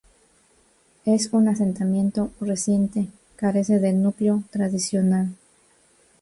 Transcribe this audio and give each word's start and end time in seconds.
Es 1.05 1.31
un 1.31 1.47
asentamiento 1.47 2.31
reciente, 2.41 3.05
carece 3.37 3.77
de 3.77 3.93
núcleo 3.93 4.41
tradicional. 4.49 5.29